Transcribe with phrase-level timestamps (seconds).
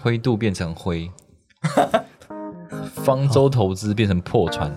[0.00, 1.10] 灰度变成灰，
[2.94, 4.72] 方舟投资变成破船。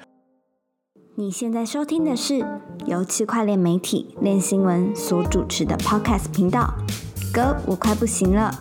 [1.16, 2.44] 你现在收听的是
[2.84, 6.74] 由区块链媒体链新闻所主持的 Podcast 频道。
[7.32, 8.54] 哥，我快不行了。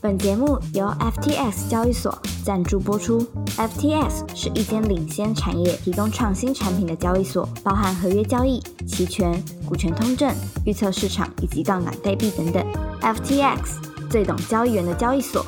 [0.00, 3.20] 本节目由 FTX 交易所赞助播出。
[3.56, 10.34] FTX 是一间领先产业、提供创新产品的交易所，包含合约交易、期权、股权通证、
[10.64, 12.64] 预测市场以及杠杆代币等等。
[13.02, 13.93] FTX。
[14.14, 15.44] 最懂交易员的交易所。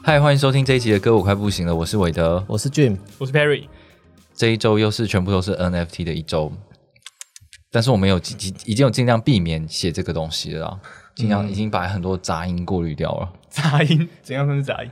[0.00, 1.74] 嗨，欢迎收听这一集的歌，我快不行了。
[1.74, 3.64] 我是韦德，我是 Jim，我是 Perry。
[4.32, 6.52] 这一周又是全部都是 NFT 的一周，
[7.72, 10.78] 但是我们有尽已经有尽量避免写这个东西了，
[11.16, 13.32] 尽量已经把很多杂音过滤掉了。
[13.48, 14.08] 杂音？
[14.22, 14.90] 怎样算是杂音？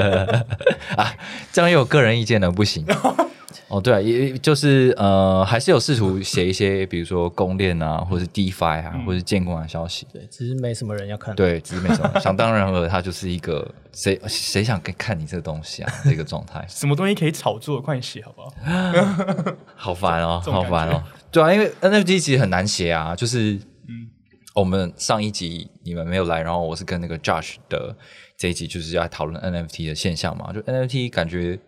[0.96, 1.12] 啊，
[1.52, 2.86] 这样又有个人意见了，不行。
[3.68, 10.06] 哦，对啊，也就是呃，还是有试图写一些，比如说公链啊，或者是 DeFi 啊，或者是建工的消息。
[10.12, 11.34] 对，只是没什么人要看。
[11.34, 12.20] 对，只是没什么。
[12.20, 15.92] 想当然了，它就是一个谁谁想看你这个东西啊？
[16.04, 16.64] 这个状态。
[16.68, 17.80] 什么东西可以炒作？
[17.80, 19.54] 快写好不好？
[19.74, 21.02] 好烦哦，好烦哦。
[21.30, 23.16] 对啊，因为 NFT 其实很难写啊。
[23.16, 23.54] 就是
[23.88, 24.08] 嗯，
[24.54, 27.96] 我们上一集你们没有来，然后我是跟那个 Josh 的
[28.36, 30.52] 这一集就是要讨论 NFT 的现象嘛。
[30.52, 31.58] 就 NFT 感觉。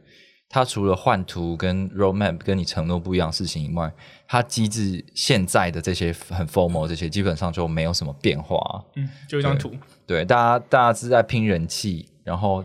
[0.52, 3.88] 它除了换图跟 roadmap 跟你承诺不一样的事情以外，
[4.26, 8.84] 它机制现在的这些很 formal 这些基本上就没有什么变化。
[8.96, 9.72] 嗯，就一张图。
[10.08, 12.64] 对，大家大家是在拼人气，然后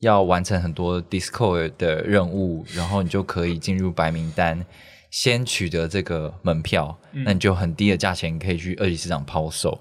[0.00, 4.66] 要完成很多 Discord 的任务，然后你就可以进入白名单，
[5.12, 9.80] 先取得这个门票，那你就很低的价钱可以去二级市场抛售。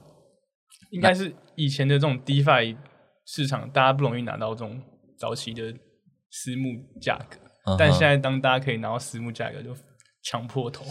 [0.91, 2.77] 应该是以前的这种 DeFi
[3.25, 4.79] 市场，大家不容易拿到这种
[5.17, 5.73] 早期的。
[6.31, 6.69] 私募
[7.01, 9.75] 价格，但现在当大家可以拿到私募价格，就
[10.23, 10.85] 抢破头。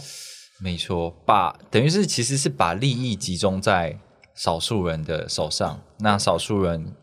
[0.61, 3.97] 没错，把等于是其实是把利益集中在
[4.35, 6.93] 少数人的手上，那少数人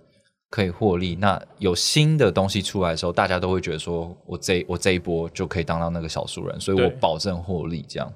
[0.51, 1.17] 可以获利。
[1.17, 7.83] 那有新的东西出来的时候，大家都会觉得说，我这我这一波就可以当到那个少数人，所以我保证获利。
[7.89, 8.13] 这样，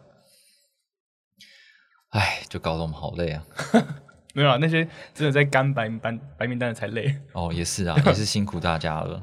[2.10, 3.47] 哎，就搞得我们好累啊！
[4.34, 7.16] 没有啊，那些真的在干白白白名单的才累。
[7.32, 9.22] 哦，也是啊， 也是辛苦大家了。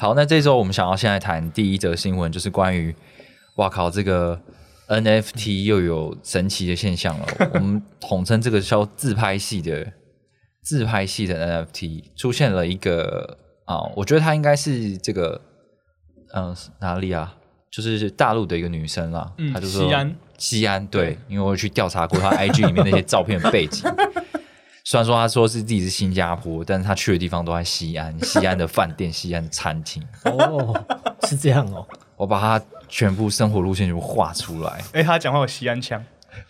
[0.00, 2.96] 好，那这周我们想要现在谈第一则新闻，就是关于，
[3.56, 4.40] 哇靠，这个
[4.88, 7.26] NFT 又有神奇的现象了。
[7.52, 9.92] 我们 统称这个叫自拍系的
[10.62, 15.38] 自拍系的 NFT 出现了一个啊，我觉得她应该是这个，
[16.34, 17.36] 嗯，哪里啊？
[17.70, 23.84] 就是大陆的一个女生啦，她就说西安，西安，对，因为我去调查过她 IG 里面那些照片背景。
[24.90, 30.02] 虽然说他说是自己是新加坡，但是他去的地方都在西安， 西安的饭店、西安的餐厅。
[30.24, 30.84] 哦，
[31.28, 31.86] 是这样哦。
[32.16, 34.82] 我把他全部生活路线全部画出来。
[34.92, 36.04] 哎，他讲话有西安腔。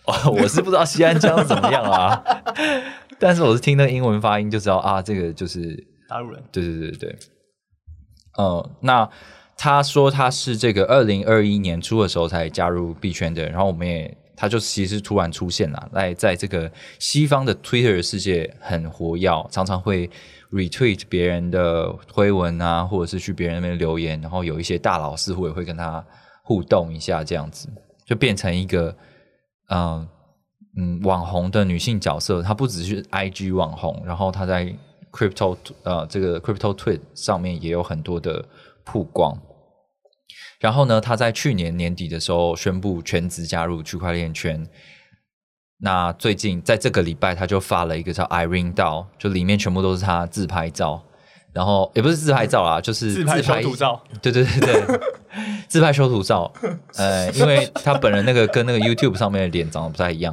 [0.05, 2.19] 哦，我是不知道西安腔怎么样啊，
[3.19, 5.77] 但是我是听那英文发音就知道啊，这个就是
[6.09, 6.41] 大陆人。
[6.51, 7.19] 对对对对。
[8.39, 9.07] 呃，那
[9.55, 14.17] 他说他是这个二零二一年初的时候才加入币圈的，然后我们也。
[14.41, 20.09] 他就其实突然出现了，来在这个西方的 Twitter 世界很活跃，常常会
[20.51, 26.03] retweet 别人的推文啊，或者是去别人那边留言，然后有一些大佬似乎也会跟他
[26.43, 27.69] 互动一下，这样子
[28.03, 28.95] 就变成一个
[29.69, 30.07] 嗯
[30.75, 32.41] 嗯网红的女性角色。
[32.41, 34.75] 她不只是 IG 网红，然后她在
[35.11, 38.43] Crypto 呃这个 Crypto Tweet 上面也有很多的
[38.83, 39.37] 曝光。
[40.61, 44.65] 然后呢，他在去年年底的时候宣布全职加入区块链圈。
[45.79, 51.03] 那最近在这个礼拜，他就发了一个叫 Irene 照，就里面全部都是他自拍照。
[51.51, 54.01] 然后也不是自拍照啦，就是自拍修图照。
[54.21, 54.99] 对对对对，
[55.67, 56.53] 自拍修图照。
[56.95, 60.31] 呃，因为他本人那个跟那个 YouTube 上面的脸长得不太一样。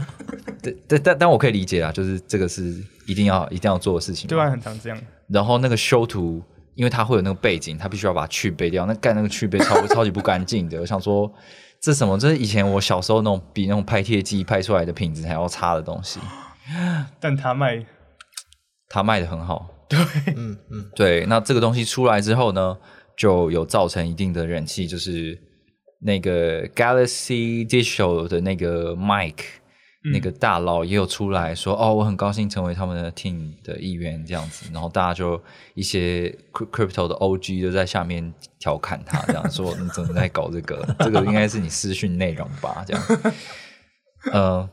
[0.62, 2.74] 对但但但我可以理解啊，就是这个是
[3.06, 4.28] 一定要一定要做的事情。
[4.28, 5.00] 对外，很常这样。
[5.28, 6.42] 然后那个修图。
[6.74, 8.86] 因为它会有那个背景，它必须要把它去背掉。
[8.86, 10.80] 那盖那个去背超超级不干净的。
[10.80, 11.32] 我想说，
[11.80, 12.18] 这什么？
[12.18, 16.20] 这是以前我小时候那种比那种拍贴机拍出来的品质还要差的东西。
[17.20, 17.84] 但他卖，
[18.88, 19.68] 他卖的很好。
[19.88, 19.98] 对，
[20.36, 21.26] 嗯嗯，对。
[21.26, 22.76] 那这个东西出来之后呢，
[23.16, 25.38] 就有造成一定的人气，就是
[26.00, 29.44] 那个 Galaxy Digital 的那个 Mike。
[30.12, 35.42] 那个大佬也有出来说：“哦，我很高兴成为他们的 team 的一员，这样子。”然后大家就
[35.74, 40.84] 一些 crypto 的 OG 都在下面调侃他，这样说：“你怎么在搞这个？
[40.98, 43.02] 这个应该是你私讯内容吧？”这样。
[44.32, 44.68] 呃，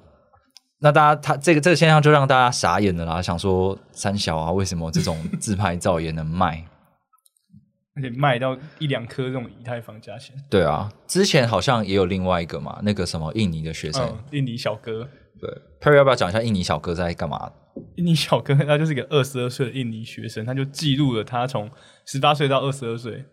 [0.79, 6.65] 那大家他这个这个现象就让大家傻眼了啦，想说三小啊，为什么这种自拍照也能卖？
[7.95, 10.35] 而且卖到一两颗这种以太坊价钱？
[10.49, 15.07] 对啊，之前好像也有另外一个嘛，那个什么印尼的学生，印尼小哥。
[15.41, 17.51] 对，Perry 要不要讲一下印尼小哥在干嘛？
[17.95, 21.69] 印尼小哥他就是一个二十二岁的印尼学生，他就记录了他从
[22.05, 23.25] 十八岁到二十二岁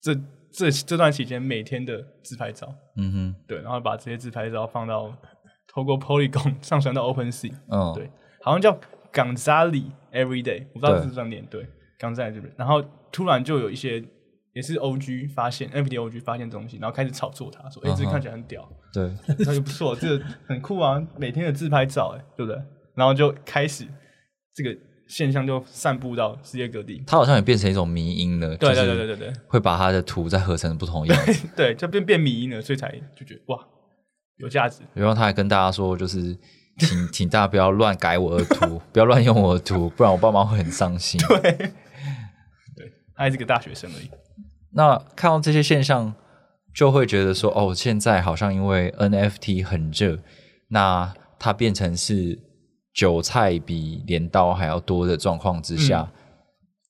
[0.00, 0.14] 这
[0.50, 2.66] 这这段期间每天的自拍照。
[2.96, 5.14] 嗯哼，对，然后把这些自拍照放到
[5.68, 7.52] 透过 Polygon 上传到 OpenSea。
[7.70, 8.10] 嗯，对，
[8.42, 8.76] 好像叫
[9.12, 11.44] Ganzali Everyday，我不知道是不是这样念。
[11.46, 11.66] 对
[12.00, 14.02] ，Gonzali 这边，然后突然就有一些
[14.54, 22.60] 也是 OG 发现 NFT OG 发现这东西，然后开始炒作它，说：“哎、这个看起来很屌，对， 那就不错，这个很酷啊，每天的自拍照，哎，对不对？”
[22.94, 23.84] 然后就开始
[24.54, 24.76] 这个
[25.08, 27.02] 现象就散布到世界各地。
[27.04, 31.48] 他好像也变成一种迷音了，对对对对对对会把他的图再合成不同样子。
[31.56, 33.58] 对，就变变迷音了，所以才就觉得哇，
[34.36, 34.82] 有价值。
[34.94, 36.38] 然后他还跟大家说，就是
[36.78, 41.20] 请请大家不要乱改我的图，不要乱用我的图，不然我爸妈会很伤心。
[41.26, 41.40] 对，
[42.76, 44.08] 对，他还是个大学生而已。
[44.74, 46.14] 那看到这些现象，
[46.74, 50.18] 就会觉得说，哦，现在好像因为 NFT 很热，
[50.68, 52.38] 那它变成是
[52.92, 56.10] 韭菜比镰刀还要多的状况之下，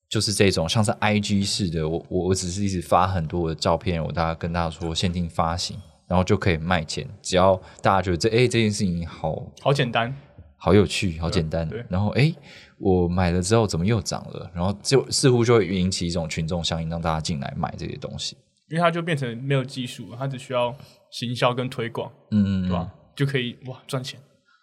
[0.09, 5.77] 就是这种像是 IG 式的，我我我只是一直发很多的照片，我大家跟大家说限定发行，
[6.07, 10.15] 然后就可以卖钱，只要大家觉得这哎这件事情好好简单，
[10.57, 12.33] 好有趣，好简单，然后哎
[12.79, 18.35] 我买了之后怎么又涨了，然后就似乎就会引起一种群众效应，让大家进来买这些东西。
[18.69, 20.75] 因为它就变成没有技术，它只需要
[21.11, 22.91] 行销跟推广，嗯，对吧？
[23.15, 24.19] 就可以哇赚钱。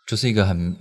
[0.07, 0.77] 就是一个很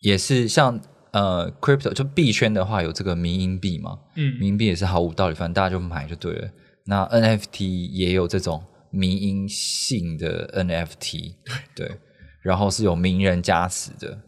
[0.00, 0.80] 也是像
[1.12, 6.50] 呃，crypto 就币圈的话有这个民营币嘛，嗯，民营币也是毫无道理，反正大家就买就对了。
[6.86, 11.34] 那 NFT 也有这种民营性的 NFT，
[11.76, 11.98] 对
[12.40, 14.18] 然后是有名人加持的。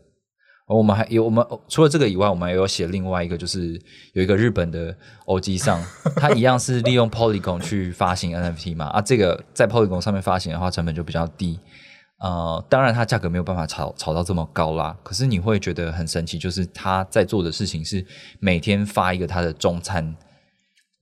[0.66, 3.81] 我们还有我们除了这个以外，我们还有写另外一个，就是
[4.14, 4.96] 有一个日本的
[5.26, 5.82] O G 上，
[6.16, 11.58] 它一样是利用 Polygon 去发行 NFT 嘛，啊，这个在 Polygon 上面发行的话，成本就比较低。
[12.20, 18.02] 呃，当然它价格没有办法炒炒到这么高啦，可是你会觉得很神奇，就是他在做的事情是
[18.40, 20.16] 每天发一个他的中餐，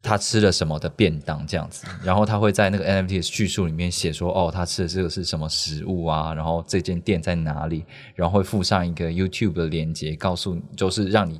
[0.02, 7.84] 他吃了什么的便当这样子，然后他会在那个 NFT 的叙述里面写说，哦，他吃的这个是什么食物啊，然后这间店在哪里，
[8.16, 11.38] 然后会附上一个 YouTube 的链接，告诉你，就是让你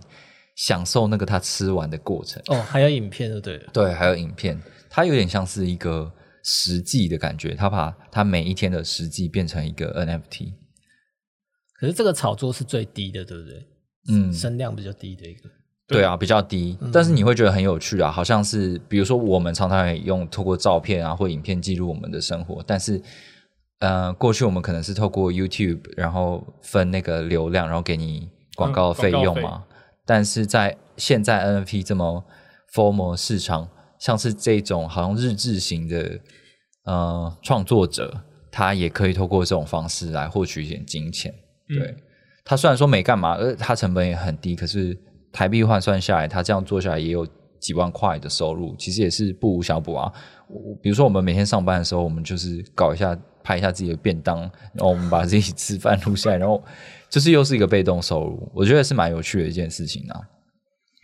[0.54, 2.40] 享受那个他吃完的过程。
[2.46, 3.70] 哦，还有影片就对了。
[3.72, 6.12] 对，还有影片，它有点像是一个
[6.44, 10.52] 实际的感觉，他把他每一天的实际变成一个 NFT。
[11.80, 13.66] 可是这个炒作是最低的，对不对？
[14.08, 15.50] 嗯，声量比较低的一个。
[15.88, 23.02] 对啊，比较低，但是你会觉得很有趣啊，好像是比如说我们常常也用透过照片啊或影片记录我们的生活，但是
[23.80, 29.64] 呃，过去我们可能是透过 YouTube，然后分那个流量，然后给你广告费用嘛。
[30.06, 32.24] 但是在现在 NFT 这么
[32.72, 33.68] formal 市场，
[33.98, 36.20] 像是这种好像日志型的
[36.84, 41.34] 呃创作者，他也可以透过这种方式来获取一点金钱。
[41.68, 41.96] 对，
[42.44, 44.96] 他虽然说没干嘛，而他成本也很低，可是
[45.32, 47.26] 台币换算下来，他这样做下来也有
[47.58, 50.12] 几万块的收入，其实也是不无小补啊。
[50.82, 56.62] 比如说我们每天上班的时候，我们就是搞一下拍一下自己的便当，然后我们把自己吃饭录下来，然后
[57.08, 60.20] 就是又是一个被动收入，我觉得是蛮有趣的一件事情啊。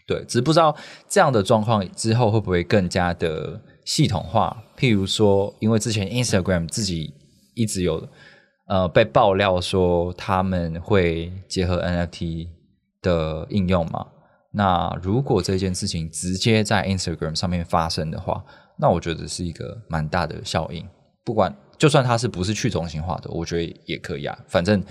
[0.07, 0.75] 对，只是不知道
[1.09, 4.57] 这样的状况之后会不会更加的系统化？
[4.77, 7.13] 譬如说，因为之前 Instagram 自己
[7.55, 8.09] 一直有
[8.69, 12.49] 呃被爆料说他们会结合 NFT
[13.03, 14.07] 的应用嘛。
[14.59, 18.45] 那如果这件事情直接在 Instagram 上面发生的话，
[18.77, 20.85] 那我觉得是一个蛮大的效应。
[21.25, 24.37] 不管就算它是不是去中心化的，我觉得也可以啊。
[24.49, 24.83] 反正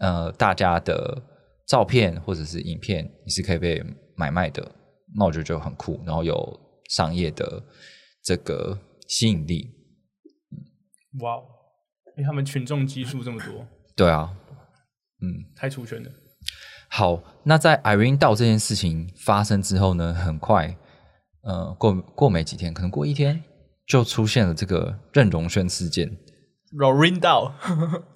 [0.00, 1.22] 呃，大家的
[1.66, 3.82] 照片或者是影片你是可以被
[4.14, 4.62] 买卖的，
[5.16, 6.60] 那我觉得就很酷，然后有
[6.90, 7.62] 商业的
[8.22, 9.70] 这个吸引力。
[11.20, 11.44] 哇哦，
[12.18, 14.36] 因为他们群众基数这么多，对啊，
[15.22, 16.10] 嗯太出圈了。
[16.88, 20.76] 好，那在 Irene 到这件事情发生之后呢，很快，
[21.42, 23.42] 呃，过过没几天，可能过一天，
[23.86, 26.16] 就出现了这个任荣轩事件。
[26.78, 26.90] 到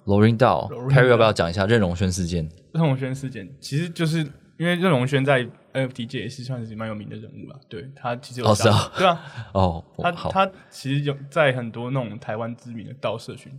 [0.05, 2.47] 罗琳道 Perry 要不要讲一下任荣轩事件？
[2.73, 4.19] 任荣轩事件，其实就是
[4.59, 7.59] 因为任荣轩在 NFT 界也是算是蛮有名的人物了。
[7.67, 9.21] 对他其实有当哦是啊对啊，
[9.53, 13.51] 哦，他，他其实有在很多那种台湾知名的道社群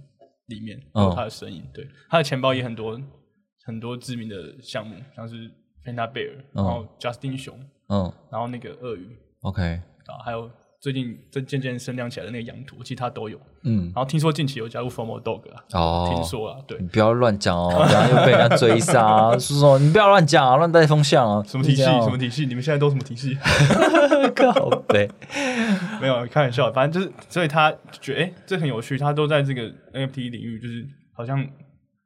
[0.46, 1.64] 里面嗯有他的身影。
[1.74, 2.96] 对，他的钱包也很多
[3.64, 5.50] 很多知名的项目，像是
[5.84, 9.62] Panda Bear，然后 Justin 熊，嗯然后那个鳄鱼，OK，
[10.06, 13.40] 啊，还有最近这渐渐升量起来的那个羊驼，其实他都有。
[13.62, 21.82] 嗯，然后听说近期有加入 Formal Dog 啊，哦，听说啊，对你，不要乱讲哦， 等下又被人家追杀，说说你不要乱讲啊，乱带风向啊，什么体系？
[21.84, 22.44] 什么体系？
[22.44, 23.36] 你们现在都什么体系？
[24.36, 25.08] 靠背？
[26.00, 31.46] 没有开玩笑，反正就是，所以他觉得哎、诶这很有趣，他都在这个 NFT 领域，就是好像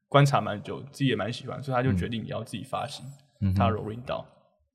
[0.08, 3.04] 观察蛮久，自己也蛮喜欢，所以他就决定也要自己发行
[3.40, 4.26] 嗯他的 Rorin 道，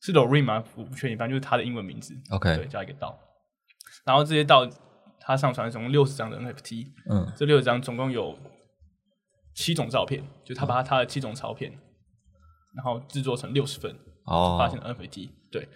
[0.01, 0.63] 是 Rorin 吗？
[0.75, 2.13] 我不确定，反正就是他的英文名字。
[2.29, 3.17] OK 对，加一个道。
[4.05, 4.69] 然后这些道
[5.19, 7.31] 他上传总共六十张的 NFT，嗯。
[7.35, 8.37] 这六十张总共有
[9.55, 11.71] 七种照片，就他把他他的七种照片，
[12.75, 15.29] 然后制作成六十份，发哦行的 NFT。
[15.51, 15.67] 对，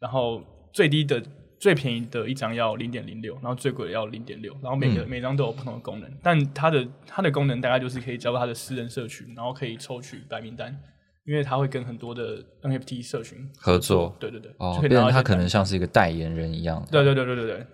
[0.00, 0.42] 然后
[0.72, 1.22] 最低的、
[1.62, 10.76] 最便宜的一张要零点零六，然后最贵的要零点六，然后每个、每张都有不同的功能，但它的它的功能大概就是可以加入它的私人社群，然后可以抽取白名单。
[11.24, 16.84] 因为它会跟很多的 NFT 社群合作对对对，哦就，可以变成他可能像是一个代言人一样。
[16.90, 17.66] 对对对对对对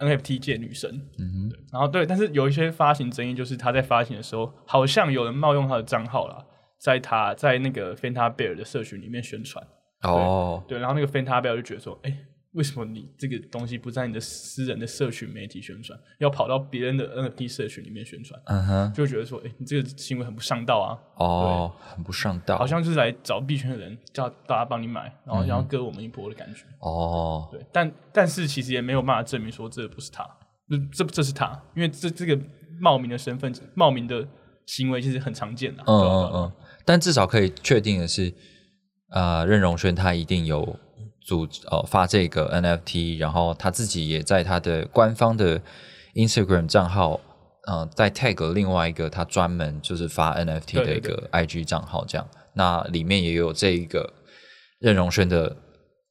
[0.00, 0.90] ，NFT 界女神。
[1.16, 6.44] 嗯哼对，然后对，但是有一些发行争议，就是他在发行的时候，好像有人冒用他的账号啦，
[6.80, 9.64] 在他在那个 Fanta Bear 的社群里面宣传。
[10.02, 12.12] 哦，对，然后那个 Fanta Bear 就觉得说，哎，
[12.56, 18.40] 为什么你这个东西不在你的私人的社群媒体宣传，要跑到别人的 NFT 社群里面宣传？
[18.46, 26.64] 嗯哼，就觉得说，哎，你这个行为很不上道啊，哦，很不上道，好像就是来找币圈的人叫大家帮你买，然后嗯想要割我们一波的感觉。
[26.80, 30.26] 哦，对，但但是其实也没有办法证明说这不是他，
[30.68, 32.38] 这这这是他，因为这这个
[32.80, 34.26] 冒名的身份、冒名的
[34.64, 35.82] 行为其实很常见的。
[35.86, 36.52] 嗯嗯嗯，
[36.86, 38.32] 但至少可以确定的是，
[39.10, 40.78] 呃，任荣轩他一定有
[41.26, 45.60] 组呃发这个 NFT，然后他自己也在他的官方的
[46.14, 47.20] Instagram 账号，
[47.66, 54.14] 呃，在 tag 另外一个他专门就是发 NFT 的一个 IG 账号，这样，那里面也有这一个
[54.78, 55.56] 任荣轩的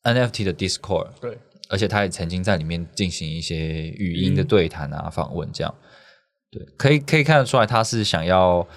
[0.03, 1.37] NFT 的 Discord，对
[1.69, 5.73] 而且他也曾经在里面进行一些语音的对谈啊、访问这样。
[6.51, 8.67] 对，可以可以看得出来，他是想要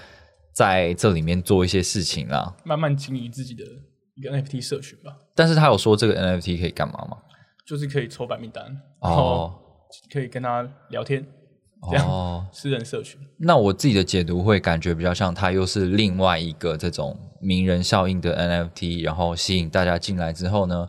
[0.54, 2.56] 在这里面做一些事情啦。
[2.64, 3.64] 慢慢经营自己的
[4.18, 7.16] 一个 NFT 社群吧，但是他有说这个 NFT 可以干嘛吗？
[7.64, 8.64] 就是可以抽白名单，
[9.00, 9.54] 然后哦
[10.12, 11.24] 可以跟他聊天，
[11.90, 13.20] 这样哦，私人社群。
[13.38, 20.88] 那我自己的解读会感觉比较像，它又是另外一个这种名人效应的 NFT，然后吸引大家进来之后呢，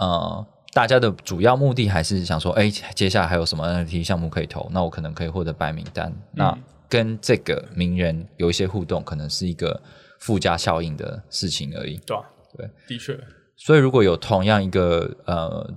[0.00, 4.68] 呃，大家的主要目的还是想说，哎，接下来还有什么 NFT 项目可以投？
[4.72, 6.10] 那我可能可以获得白名单。
[6.32, 6.56] 那
[6.88, 9.82] 跟这个名人有一些互动，可能是一个
[10.20, 11.96] 附加效应的事情而已。
[12.06, 12.24] 对吧、
[12.56, 13.18] 对，的确，
[13.56, 15.74] 所以如果有同样一个呃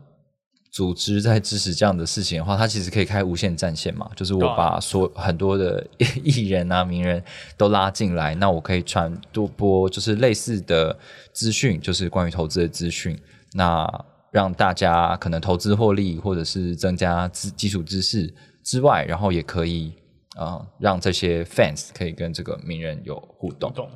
[0.71, 5.85] 组织在支持这样的事情的话，它其实可以开无限战线嘛，就是我把所很多的
[6.23, 7.23] 艺人啊、名人
[7.57, 10.97] 都拉进来，那我可以传多播就是类似的
[11.33, 13.19] 资讯，就是关于投资的资讯，
[13.53, 13.87] 那
[14.31, 18.31] 让大家可能投资获利或者是增加基基础知识
[18.63, 19.91] 之外，然后也可以
[20.37, 23.89] 呃让这些 fans 可以跟这个名人有互动，懂。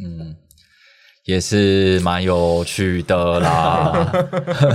[0.00, 0.36] 嗯。
[1.24, 4.12] 也是蛮有趣的啦，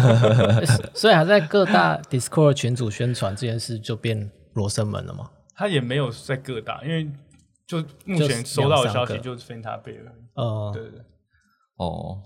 [0.96, 5.30] 所以还在各大 Discord 群组宣传这件事，就变罗生门了吗？
[5.56, 7.08] 他也没有在各大，因为
[7.68, 9.58] 就目前收到的消息就是而
[9.92, 9.98] 已。
[10.34, 11.02] 呃，对对对，
[11.76, 12.18] 哦，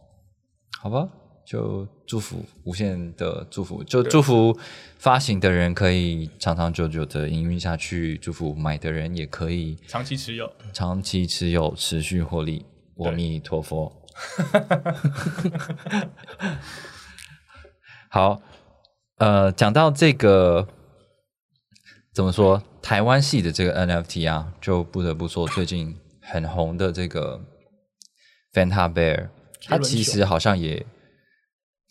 [0.81, 1.09] 好吧，
[1.45, 4.57] 就祝福无限的祝福，就祝福
[4.99, 10.49] 发行的人可以长长久久的营运下去，祝福买的人也可以长期持有。
[10.71, 12.65] 长期持有，持续获利。
[13.03, 13.91] 阿弥陀佛。
[18.09, 18.41] 好，
[19.17, 20.67] 呃，讲到这个
[22.13, 27.41] 怎么说，台湾系的这个 NFT 啊，就不得不说最近很红的这个
[28.53, 29.29] Fanta Bear，
[29.65, 30.85] 它其实好像也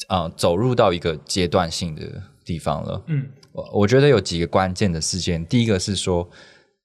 [0.08, 3.02] 啊、呃走入到一个阶段性的地方了。
[3.08, 6.28] 嗯，我我觉得有几个关键的事件，第一个是说，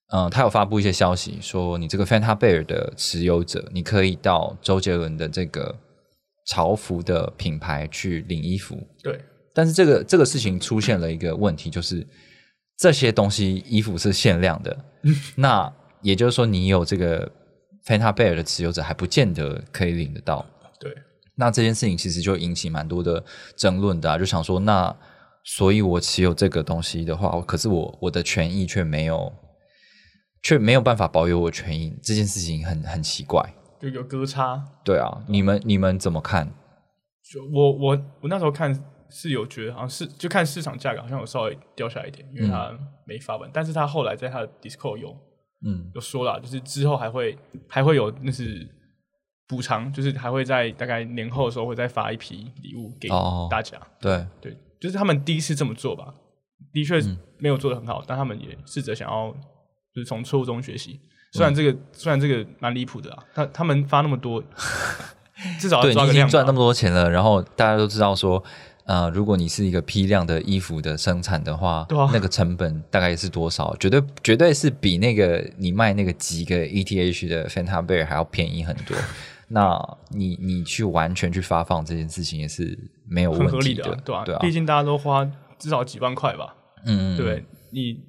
[0.10, 5.76] 嗯、他有发布一些消息，说你这个 Fanta Bear 的持有者，你可以到周杰伦的这个
[6.46, 9.20] 潮服的品牌去领衣服，对，
[9.54, 12.08] 但是这个这个事情出现了一个问题，就是
[12.78, 14.78] 这些东西衣服是限量的，
[15.36, 15.72] 那
[16.02, 17.30] 也就是说，你有这个
[17.86, 20.46] Fanta Bear 的持有者还不见得可以领得到。
[20.80, 20.96] 对，
[21.36, 23.22] 那这件事情其实就引起蛮多的
[23.58, 24.96] 争论的、啊，就想说，那
[25.44, 29.34] 所以我持有这个东西的话，可是我我的权益却没有，
[30.48, 33.54] 却没有办法保有我权益，这件事情很很奇怪。
[33.82, 34.64] 就有割差。
[34.82, 36.48] 对啊，你们你们怎么看？
[37.30, 38.74] 就我我我那时候看
[39.10, 42.72] 是有觉得好像是就看市场价格好像有稍微掉下来一点，因为他
[43.06, 45.14] 没发完，但是他后来在他的 Discord 有
[45.66, 47.38] 嗯有说了，就是之后还会
[47.68, 48.66] 还会有那是
[49.50, 53.78] 补偿，就是还会在大概年后的时候会再发一批礼物给哦大家。
[54.00, 56.14] 对，对，就是他们第一次这么做吧，
[56.72, 57.02] 的确
[57.38, 59.36] 没有做的很好，但他们也试着想要
[59.98, 61.00] 就是从错误中学习。
[61.32, 64.44] 虽然这个、虽然这个蛮离谱的啊，他他们发那么多，
[65.60, 68.42] 至少要对你已经赚那么多钱了，然后大家都知道说，
[68.86, 73.76] 呃，如果你是一个批量的衣服的生产的话，对啊那个成本大概是多少？
[73.78, 78.96] 绝对绝对是比那个你卖那个几个 ETH 的 Fanta Bear 还要便宜很多。
[79.50, 79.80] 那
[80.12, 82.78] 你你去完全去发放这件事情也是
[83.08, 85.26] 没有很问题的啊，对吧、对啊，毕竟大家都花
[85.58, 86.54] 至少几万块吧，
[86.86, 87.44] 嗯，对？
[87.72, 88.00] 你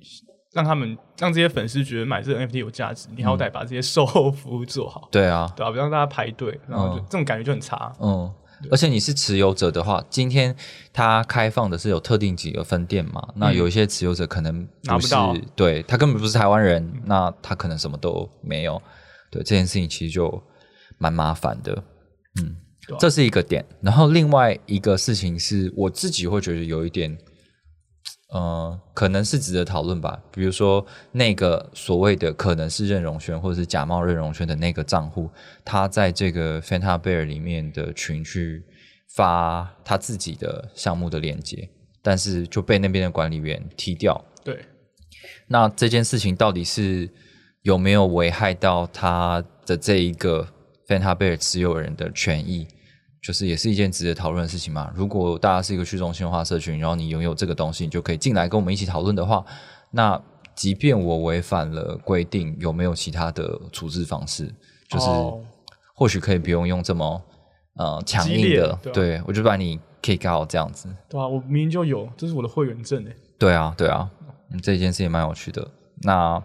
[0.59, 7.93] 让他们让这些粉丝觉得买这个 NFT 有价值，你好歹把这些售后服务做好，对啊，对啊、不让大家排队，然后就、嗯这种感觉就很差。
[8.01, 8.29] 嗯，
[8.73, 10.53] 而且你是持有者的话，今天
[10.93, 13.29] 它开放的是有特定几个分店嘛？
[13.37, 18.83] 那有一些持有者可能是拿不到对他根本不是台湾人，那他可能什么都没有。
[19.31, 20.43] 对这件事情其实就
[20.99, 21.73] 蛮麻烦的，
[22.43, 22.57] 嗯
[22.93, 23.65] 啊，这是一个点。
[23.81, 27.17] 然后另外一个事情是我自己会觉得有一点。
[28.29, 30.23] 呃，可能是值得讨论吧。
[30.31, 35.31] 比如说，那个所谓的可能是任荣轩或者是假冒任荣轩的那个账户，
[35.65, 38.63] 他在这个 Fanta Bear 里面的群去
[39.15, 41.71] 发他自己的项目的链接，
[42.03, 44.23] 但是就被那边的管理员踢掉。
[44.45, 44.63] 对，
[45.47, 47.09] 那这件事情到底是
[47.63, 50.47] 有没有危害到他的这一个
[50.87, 52.69] Fanta Bear 持有人的权益？
[53.23, 54.93] 就是也是一件值得讨论的事情嘛。
[54.95, 59.45] 如果大家是一个去中心化社群，然后你拥有这个东西，你就可以进来跟我们一起讨论的话，
[59.91, 60.21] 那
[60.55, 64.53] 即便我违反了规定，有没有其他的处置方式？
[64.89, 65.41] 就是哦
[65.95, 67.21] 或许可以不用用这么
[67.75, 70.89] 呃强硬的，对啊对我就把你 kick out 这样子。
[71.09, 73.17] 对啊，我明明就有，这是我的会员证诶。
[73.37, 74.09] 对啊，对啊，
[74.51, 75.69] 嗯，这件事也蛮有趣的。
[76.03, 76.41] 那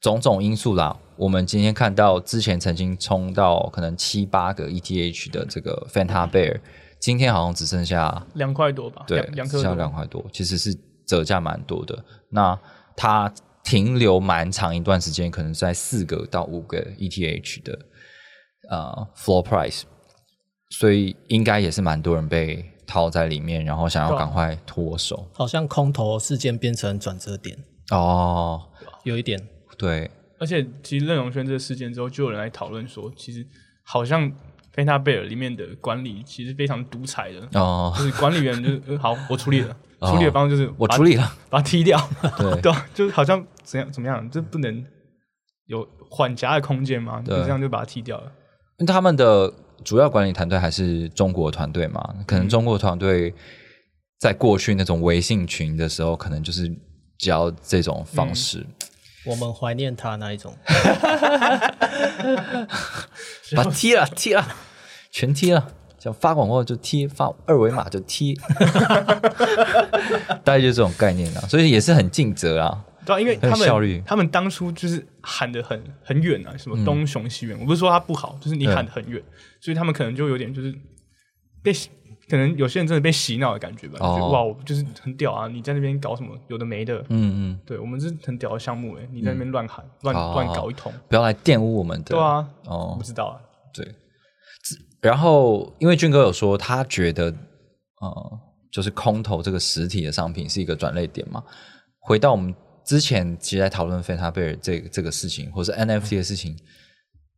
[0.00, 6.60] 种种因素啦，我们今天看到之前曾经冲到可能七八个 ETH 的这个 Fanta Bear，
[7.00, 9.48] 今天好像只剩下两块多吧，对两
[9.92, 12.04] 块多，其实是折价蛮多的。
[12.30, 12.58] 那
[12.96, 13.32] 它
[13.64, 17.78] 停留蛮长一段时间，可能在四个到五个 ETH 的
[18.70, 19.82] 呃 floor price，
[20.70, 25.28] 所以应该也是蛮多人被套在里面，然后想要赶快脱手。
[25.32, 27.56] 好像空头事件变成转折点，
[27.90, 28.62] 哦，
[29.04, 29.40] 有一点。
[29.76, 33.46] 对，而且其实任荣轩这个事件之后，就有人来讨论说，其实
[33.84, 34.30] 好像
[34.74, 41.98] Fanta Bear 里面的管理其实非常独裁的，哦，就是管理员就是、呃、好，我处理了，哦处理的方式就是把我处理了，把它踢掉，
[42.38, 44.84] 对对啊，就是好像怎样怎么样，这不能
[45.66, 47.20] 有缓夹的空间吗？
[47.22, 48.32] 就对这样就把它踢掉了。
[48.78, 49.50] 因为他们的
[49.82, 53.32] 主要管理团队还是中国团队嘛，可能中国团队
[54.18, 56.70] 在过去那种微信群的时候，可能就是
[57.18, 58.66] 教这种方式，
[59.26, 60.56] 我们怀念他那一种。
[63.54, 64.46] 把它踢了，踢了，
[65.10, 65.68] 全踢了。
[65.98, 68.34] 想发广告就踢，发二维码就踢，
[70.44, 72.84] 大概就是这种概念啊，所以也是很尽责啊。
[73.04, 79.20] 对啊，因为他们效率们他们当初就是喊的很很远啊，什么东雄西远，我不是说他不好，就是你喊的很远，
[79.60, 80.72] 所以他们可能就有点就是
[81.62, 81.88] 被洗
[82.28, 90.32] 可能有些人真的被洗脑的感觉吧，哇，我就是很屌啊，你在那边搞什么有的没的，嗯嗯，对我们是很屌的项目哎，你在那边乱喊乱哦。
[90.34, 92.10] 乱搞一通，不要来玷污我们的。
[92.10, 92.96] 对啊，哦。
[92.98, 93.38] 不，知道啊，
[93.72, 93.94] 对，
[95.00, 97.32] 然后因为俊哥有说，他觉得
[98.00, 98.40] 呃，
[98.72, 101.42] 就是空投这个实体的商品是一个转类点嘛。
[102.00, 106.56] 回到我们之前其实在讨论菲塔贝尔这个这个事情，或是 NFT 的事情，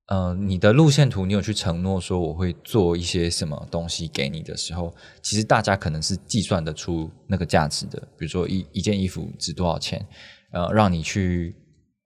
[0.09, 10.05] 呃，你的路线图你有去承诺说我会做一些什么东西给你的时候，其实大家可能是计算得出那个价值的，比如说一一件衣服值多少钱，
[10.53, 11.55] 呃，让你去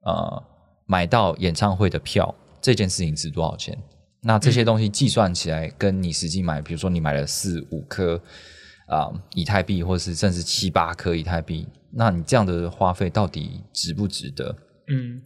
[0.04, 0.42] 呃
[0.86, 3.78] 买到演唱会的票，这件事情值多少钱？
[4.24, 8.20] 那这些东西计算起来，跟你实际买，比如说你买了四五颗
[8.88, 14.54] 啊、以太币，或是甚至七八颗以太币，那你这样的花费到底值不值得？
[14.88, 15.22] 嗯，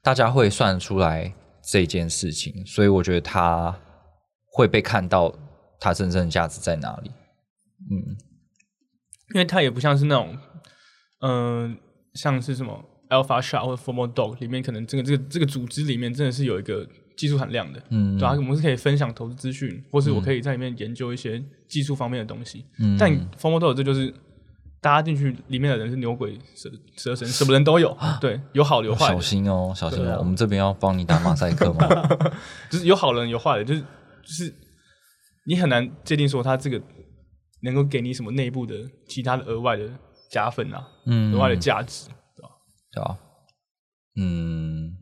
[0.00, 1.34] 大家会算出来
[1.70, 3.78] 这件事情，所以我觉得它
[4.46, 5.32] 会被看到
[5.78, 7.10] 它真正的价值在哪里。
[7.90, 8.16] 嗯，
[9.34, 10.36] 因为它也不像是那种，
[11.20, 11.78] 嗯、
[12.14, 16.84] 像是什么 Alpha Shot 或者 Formal Dog 里面，可能这个这个这个组织里面真的是有一个
[17.16, 18.18] 技术含量的，嗯。
[18.18, 22.66] 对啊，我们是可以分享投资资讯，或是我可以在里面研究一些技术方面的东西。
[22.80, 22.96] 嗯。
[22.98, 24.12] 但 Formal Dog 这就是
[24.80, 31.88] 大家进去里面的人是牛鬼蛇蛇神，什么人都有，对，有好的有坏小，心哦，小心哦，啊我们这边要帮你打马赛克吗？
[32.70, 34.54] 就是有好人有坏的，就是就是
[35.46, 36.80] 你很难界定说他这个
[37.62, 38.74] 能够给你什么内部的
[39.08, 39.88] 其他的额外的
[40.30, 42.08] 加分啊，嗯额外的价值。
[42.92, 43.16] 对吧？
[44.16, 44.96] 嗯，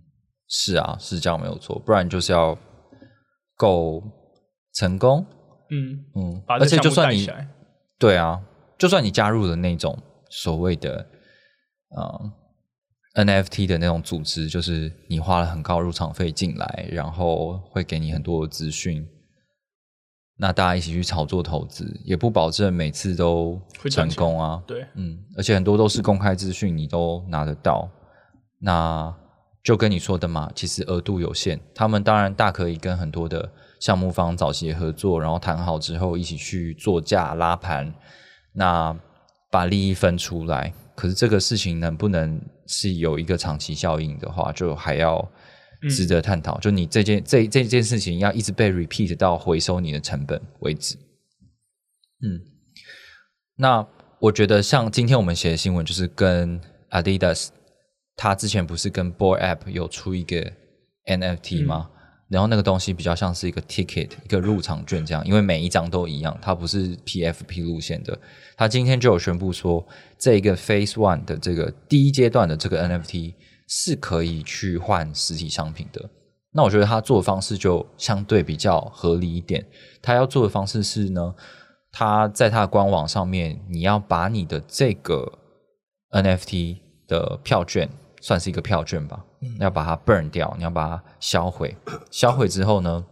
[0.47, 2.55] 是啊，是这样没有错，不然就是要
[3.57, 4.03] 够
[4.75, 5.25] 成功。
[5.71, 7.27] 嗯，嗯，把而且就算你
[7.99, 8.43] 对啊，
[8.79, 9.99] 就算你加入了那种
[10.31, 11.07] 所谓的
[11.91, 12.33] 呃
[13.25, 19.05] NFT 的那种组织，就是你花了很高入场费进来，然后会给你很多的资讯，
[20.37, 23.61] 那大家一起去炒作投资，也不保证每次都
[23.91, 24.63] 成功啊。
[24.67, 27.91] 对，嗯，而且很多都是公开资讯，你都拿得到。
[28.61, 29.13] 那
[29.65, 37.93] 就跟你说的嘛，其实额度有限，他们当然大可以跟很多的项目方早期合作，然后谈好之后一起去做价拉盘，
[38.53, 38.99] 那
[39.51, 40.73] 把利益分出来。
[40.95, 45.31] 可是这个事情能不能是有一个长期效应的话，就还要。
[45.89, 50.97] 值得探讨，就你这件这这件事情要一直被 repeat 到回收你的成本为止。
[52.21, 52.41] 嗯，
[53.55, 53.87] 那
[54.19, 57.51] 我觉得像今天我们写的新闻，就是跟 Adidas，
[58.17, 60.53] 他之前不是跟 Boy App 有出一个
[61.05, 61.91] NFT 吗？
[62.29, 68.19] 然后那个东西比较像是一个 ticket，一个入场券这样，因为每一张都一样，它不是 PFP 路线的。
[68.57, 69.87] 他今天就有宣布说，
[70.19, 73.35] 这个 Phase One 的这个第一阶段的这个 NFT。
[73.71, 76.09] 是可以去换实体商品的，
[76.53, 79.63] 那我觉得他做的方式就相对比较合理一点。
[80.01, 81.35] 他要做的方式是呢，
[81.93, 85.31] 他在他的官网上面，你要把你的这个
[86.13, 89.25] NFT 的票券，算是一个票券吧，
[89.61, 91.77] 要把它 burn 掉，你要把它销毁。
[92.11, 93.05] 销毁之后呢，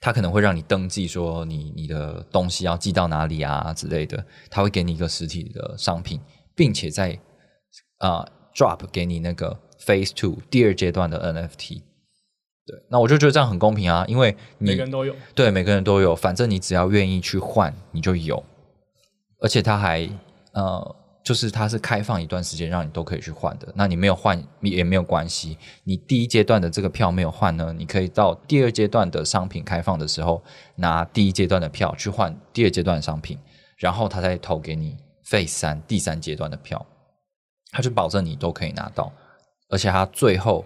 [0.00, 6.20] 他可能会让你登记说你你的东西要寄到哪里啊之类的，他会给你一个实体的商品，
[6.54, 7.18] 并且在
[7.98, 8.26] 啊。
[8.54, 11.80] Drop 给你那个 Phase Two 第二阶段的 NFT，
[12.66, 18.44] 对，那我就觉得这样很公平啊，因为每个人都有，对，每个人都有，反正你只要愿意去换，你就有，
[19.40, 20.06] 而且它还
[20.52, 30.42] 呃，就是它是开放一段时间让你都可以去换的，那你没有换也没有关系，你第一阶段的这个票没有换呢，你可以到第二阶段的商品开放的时候
[30.76, 33.38] 拿第一阶段的票去换第二阶段的商品，
[33.78, 36.84] 然后他再投给你费三第三阶段的票。
[37.70, 39.10] 他就保证你都可以拿到，
[39.70, 40.62] 而且他最后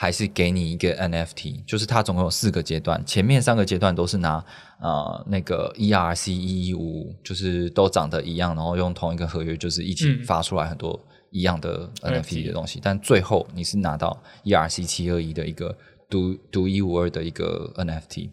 [0.00, 4.42] 还是给你一个 NFT，就是它总共有四个阶段，前面三个阶段都是拿
[4.80, 10.98] 呃那个 ERC 一一五，就是都长得一样，然后用同一个合约，就是一起发出来很多
[11.30, 15.76] 一样的 NFT 的东西，但最后你是拿到 ERC 七二一的一个
[16.08, 18.30] 独独一无二的一个 NFT，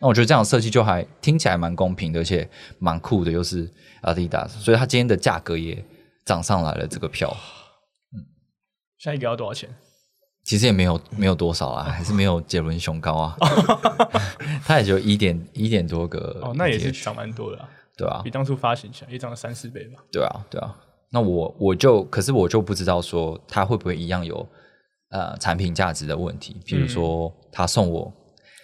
[0.00, 3.70] 那我觉得这样设计就还听起来蛮公平的，而且蛮酷的，又是
[4.02, 5.84] Adidas，所以它今天的价格也。
[6.22, 7.34] 涨上来了，这个票，
[8.14, 8.22] 嗯，
[8.98, 9.68] 下一个要多少钱？
[10.50, 13.36] 其实也没有没有多少啊，还是没有杰伦熊高啊，
[14.66, 17.68] 他也就一点一点多个，哦，那也是涨蛮多的，啊。
[17.96, 20.74] 对啊，比当初发行起来也涨了三四倍吧，对啊，对啊，
[21.10, 24.44] 那我我就可是我就不知道说他会不会一样有
[25.10, 28.12] 呃产品价值的问题，比如说他送我。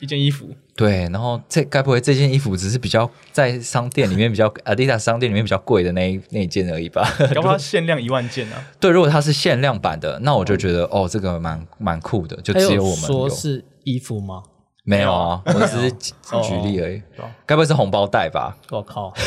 [0.00, 7.08] 一件衣服，对，然后这该不会这件衣服只是比较在商店里面比较 Adidas 商店里面比较贵的那一那一件而已吧？
[7.34, 8.56] 要不要限量一万件呢？
[8.78, 14.42] 对，如果它是限量版的，那我就觉得哦，这个蛮蛮酷的，就只有我们说是衣服吗？
[14.84, 17.02] 没有啊，我只是举例而已。
[17.44, 18.56] 该不会是红包袋吧？
[18.70, 19.12] 我靠！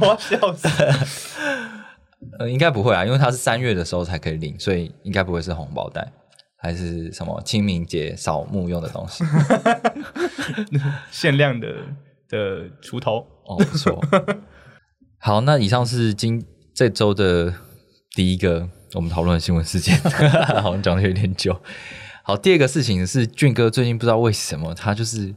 [0.00, 0.68] 我要笑死。
[2.38, 6.10] 呃，应该不会啊，因为它是三月的时候才可以领，所以应该不会是红包袋。
[6.66, 9.24] 还是什么清明节扫墓用的东西，
[11.10, 11.68] 限量的
[12.28, 14.04] 的锄头哦，不错。
[15.18, 17.54] 好，那以上是今这周的
[18.16, 19.96] 第一个我们讨论的新闻事件，
[20.60, 21.58] 好像讲的有点久。
[22.24, 25.34] 好，第二个事情是俊哥最近不知道为什么他就是。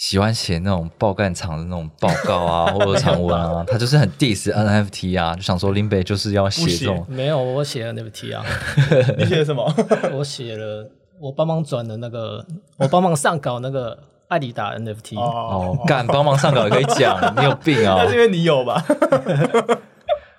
[0.00, 7.04] 喜欢写那种爆干长的那种报告啊， 或者长文啊，他就是很 diss NFT 啊，就想说林北就是要写这种。
[7.06, 8.42] 没有，我写 NFT 啊。
[9.18, 9.62] 你写什么？
[10.16, 12.42] 我写了，我帮忙转的那个，
[12.78, 15.20] 我帮忙上稿那个艾迪达 NFT。
[15.20, 18.06] 哦，干帮忙上稿也可以讲，你有病啊？
[18.08, 18.82] 是因为你有吧？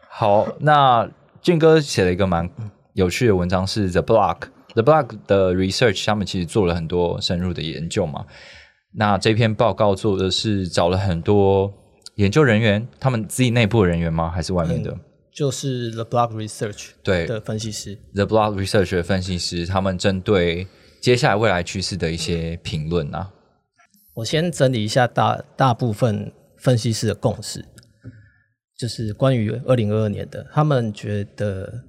[0.10, 1.08] 好，那
[1.40, 2.50] 俊哥写了一个蛮
[2.94, 8.26] 有趣的文章，是 The Block，The Block 的 research，他们其实做了很多深入的研究嘛。
[8.94, 11.74] 那这篇报告做的是找了很多
[12.16, 14.30] 研究人员，他们自己内部的人员吗？
[14.30, 14.98] 还是外面的？
[15.34, 20.68] 就是 The Block Research 对的分析师，The Block Research 的分析师，他们针对
[21.00, 23.32] 接下来未来趋势的一些评论啊。
[24.16, 27.64] 我先整理一下大大部分分析师的共识，
[28.78, 31.86] 就是关于二零二二年的，他们觉得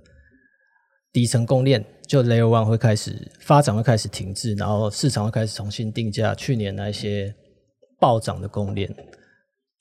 [1.13, 1.85] 底层供链。
[2.13, 7.35] 就 Layer One 会开始发展，会开始停滞，然后市场会开始重新定价去年那些
[7.99, 8.95] 暴涨的供链，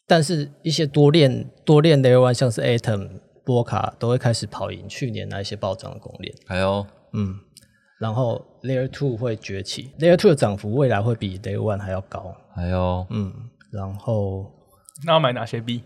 [0.08, 6.34] 但是一些多链多链 Layer One 像是 Atom、波卡都会开始跑赢去年那一些暴涨的供链。
[6.48, 7.36] 还有，嗯，
[8.00, 12.34] 然后 Layer Two 会崛起，Layer Two 的涨幅未来会比 Layer One 还要高。
[12.56, 13.34] 还有，嗯，
[13.74, 14.50] 然后
[15.06, 15.84] 那要买哪些币？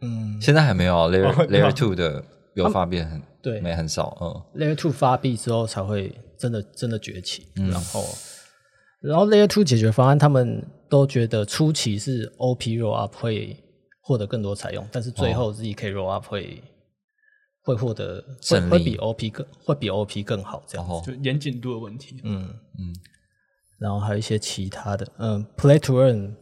[0.00, 3.20] 嗯，现在还没有 Layer Layer Two 的有发变很。
[3.44, 4.60] 对，没很少，嗯。
[4.60, 8.04] Layer Two 发币之后才会真的真的崛起，嗯然后
[9.00, 13.56] 然后 Layer Two 解决方案，他们都觉得初期是 OP roll up 会
[14.00, 16.62] 获得更多采用，但是最后 ZK roll up 会、
[17.62, 20.92] 会获得会会比 OP 更会比 OP 更好这样子。
[20.92, 22.20] 哦，就严谨度的问题。
[22.24, 22.94] 嗯嗯，
[23.78, 26.34] 然后还有一些其他的，嗯，Play to Earn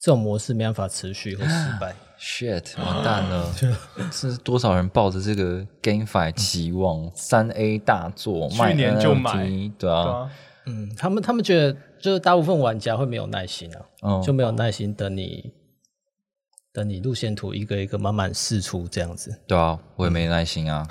[0.00, 1.94] 这种模式没办法持续会失败。
[2.18, 3.52] shit，完蛋了！
[4.12, 10.30] 是多少人抱着这个 GameFi 期望三 A 大作，卖去年就买对对啊，啊，
[10.66, 15.52] 嗯，他们他们觉得就是大部分玩家会没有耐心啊，嗯就没有耐心等你
[16.72, 19.42] 等你路线图一个一个慢慢试出这样子。
[19.46, 20.86] 对啊，我也没耐心啊，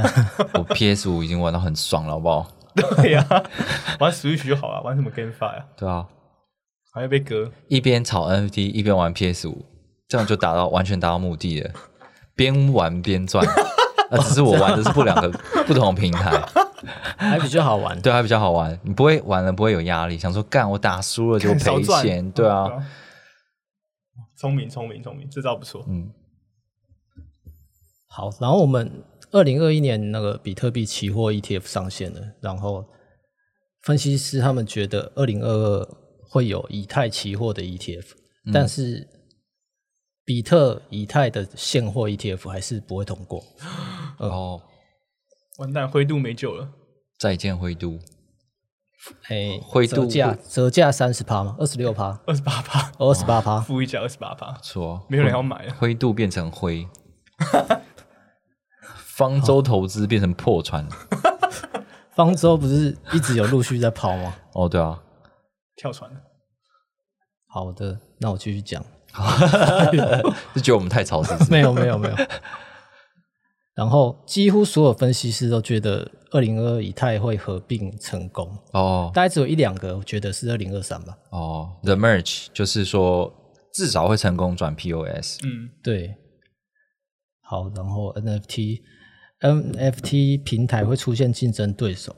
[0.54, 2.52] 我 PS 五已经玩到很爽了，好不好？
[2.76, 3.26] 对呀，
[3.98, 5.64] 玩 Switch 就好了，玩什么 GameFi 啊？
[5.78, 6.06] 对啊，
[6.92, 7.50] 还要被割。
[7.68, 9.64] 一边炒 NFT 一边玩 PS 五，
[10.08, 11.70] 这样就达到完全达到目的了，
[12.34, 13.44] 边玩边赚。
[14.08, 15.28] 那只是我玩的是不两个
[15.66, 16.30] 不同的平台，
[17.16, 18.00] 还比较好玩。
[18.00, 18.78] 对，还比较好玩。
[18.84, 22.70] 你不会玩了不会有压力，想说干我打输了就赔钱， 对啊，，
[24.36, 25.84] 聪明聪明聪明，这招不错。
[25.88, 26.12] 嗯，
[28.06, 32.84] 好，然后我们二零二一年那个比特币期货 ETF 上线了，然后
[33.82, 35.88] 分析师他们觉得二零二二
[36.30, 38.04] 会有以太期货的 ETF，、
[38.52, 39.08] 但嗯是
[40.26, 43.42] 比特、以太的现货 ETF 还是不会通过。
[44.18, 44.60] 然 后
[45.58, 46.68] 完蛋，灰度没救了。
[47.18, 48.00] 再见灰度，
[49.28, 51.54] 哎，灰度折价折价三十趴吗？
[51.58, 53.60] 二十六趴，二十八趴， 二十八趴。
[53.60, 55.72] 负一角二十八趴，错，没有人要买了。
[55.74, 56.86] 灰度变成灰，
[59.16, 60.86] 方舟投资变成破船。
[62.16, 64.34] 方舟不是一直有陆续在跑吗？
[64.54, 65.00] 哦，对啊，
[65.76, 66.20] 跳船了，
[67.46, 68.84] 好的，那我继续讲。
[70.54, 71.50] 就觉得我们太吵是不是？
[71.50, 72.14] 没有没有没有。
[73.74, 81.16] 然后几乎所有分析师都觉得二零二二以太会合并成功，哦大概只有一两个觉得是二零二三吧。
[81.30, 83.30] 哦，The Merge 就是说
[83.74, 85.40] 至少会成功转 POS。
[85.44, 86.14] 嗯，对，
[87.42, 88.80] 好，然后 NFT
[89.42, 92.16] NFT 平台会出现竞争对手。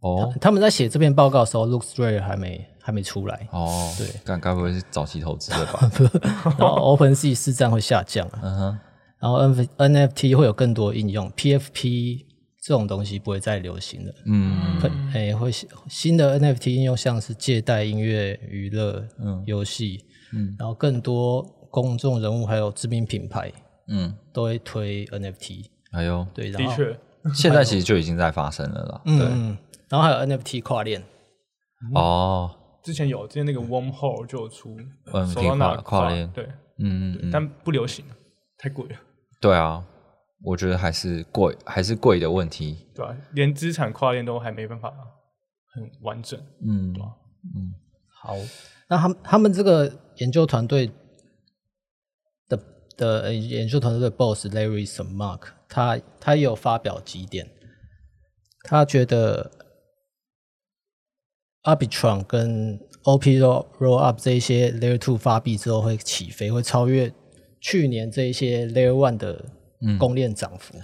[0.00, 4.06] 哦他们在写这篇报告的时候，Looks Rare 还没还没出来，哦，对。
[4.24, 5.90] 该该不会是早期投资的吧？
[6.58, 8.78] 然后 OpenSea 市占会下降啊，嗯哼，
[9.18, 9.36] 然后
[9.76, 12.24] N NFT 会有更多应用，PFP
[12.62, 14.14] 这种东西不会再流行了。
[14.24, 14.80] 嗯。
[14.80, 15.50] 会诶、会
[15.86, 19.42] 新的 NFT 应用像是借贷、音乐、娱乐、嗯。
[19.46, 20.56] 游戏，嗯。
[20.58, 23.52] 然后更多公众人物还有知名品牌
[23.88, 25.66] 嗯，都会推 NFT。
[25.90, 26.98] 哎呦，对，然后的确，
[27.34, 29.02] 现在其实就已经在发生了啦。
[29.04, 29.58] 嗯，
[29.90, 31.02] 然后还有 NFT 跨链，
[31.94, 32.50] 哦，
[32.88, 34.74] 之前有之前那个 Wormhole 就有出
[35.12, 36.26] 嗯手到哪跨跨链。
[36.32, 36.46] 对，
[36.78, 38.02] 嗯嗯嗯，但不流行，
[38.56, 38.96] 太贵了，
[39.42, 39.84] 对啊，
[40.42, 42.88] 我觉得还是贵，还是贵的问题。
[42.94, 43.14] 对啊？
[43.34, 44.90] 连资产跨链都还没办法
[45.74, 46.40] 很完整。
[46.66, 47.74] 嗯嗯。
[48.22, 48.34] 好，
[48.88, 50.90] 那他们他们这个研究团队
[52.48, 52.58] 的
[52.96, 57.46] 的呃研究团队的 boss Larry s Mark，他他也有发表几点，
[58.62, 59.50] 他觉得
[61.76, 67.12] Arbitrum 跟 OP Roll Roll Up 这一些 Layer Two 发币之后会起飞，会超越
[67.60, 69.44] 去年这一些 Layer One 的
[69.98, 70.74] 公链涨幅。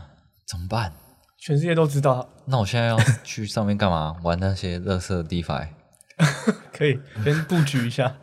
[0.46, 0.92] 怎么办？
[1.38, 4.16] 全世界都知道，那我现在要去上面干嘛？
[4.22, 5.68] 玩那些乐色 DeFi？
[6.72, 8.18] 可以先布局一下。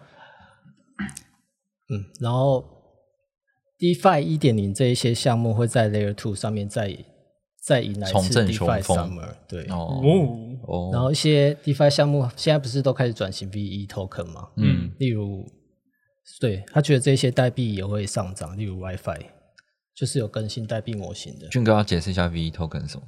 [1.89, 2.63] 嗯，然后
[3.79, 6.88] DeFi 一点零这一些项目会在 Layer Two 上面再
[7.62, 9.63] 再迎来一次重振雄 DeFi 风 Summer，对。
[9.69, 14.50] 哦然后一些 DeFi 项目现在不是都开始转型 VE token 吗？
[14.58, 15.45] 嗯例如，
[16.39, 19.26] 对他觉得这些代币也会上涨，例如 WiFi，
[19.95, 21.47] 就是有更新代币模型的。
[21.50, 23.04] 俊哥要解释一下 VE token 是什么？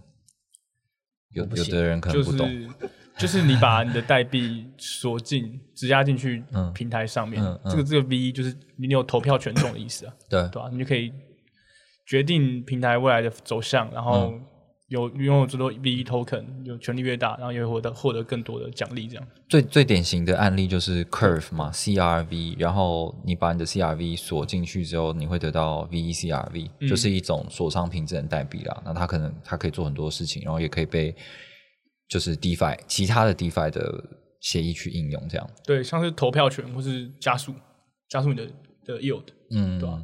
[1.32, 2.48] 有有的人可能就不懂。
[2.48, 2.70] 是
[3.16, 11.12] 就是你把你的代币锁进、质押进去嗯平台上面，嗯嗯这个这个 V 就是你有投票权重的意思啊，对对吧、你就可以
[12.06, 14.46] 决定平台未来的走向，然后嗯
[14.90, 19.28] 有拥有最多 V token，有权力越大，然后也会获得获得更多的奖励，这样。
[19.50, 28.84] 最最典型的案例就是 Curve 嘛，CRV，然后你把你的 CRV 锁进去之后，你会得到 VECRV，、就是嗯一种锁仓凭证代币啦。
[28.86, 31.16] 那它可能它可以做很多事情，然后也可以被
[32.08, 34.04] 就是 DeFi 其他的 DeFi 的
[34.42, 35.50] 协议去应用，这样。
[35.66, 37.56] 对，像是投票权或是加速，
[38.10, 38.46] 加速你的
[38.86, 40.04] 的 yield，嗯，对啊